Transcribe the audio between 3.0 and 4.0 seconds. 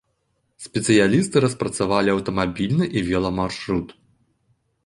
веламаршрут.